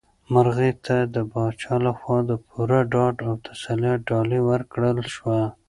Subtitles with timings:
[0.33, 5.39] مرغۍ ته د پاچا لخوا د پوره ډاډ او تسلیت ډالۍ ورکړل شوه.